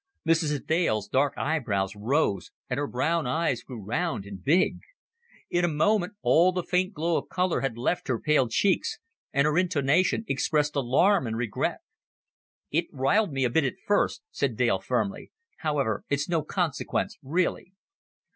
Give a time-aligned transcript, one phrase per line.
[0.27, 0.65] Mrs.
[0.65, 4.79] Dale's dark eyebrows rose, and her brown eyes grew round and big;
[5.51, 8.97] in a moment all the faint glow of color had left her pale cheeks,
[9.31, 11.81] and her intonation expressed alarm and regret.
[12.71, 15.29] "It riled me a bit at first," said Dale firmly.
[15.59, 17.73] "However, it's no consequence really."